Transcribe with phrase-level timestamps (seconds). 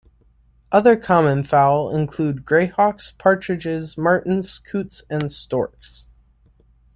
[0.71, 6.07] Other common fowl include grey hawks, partridges, martins, coots and storks.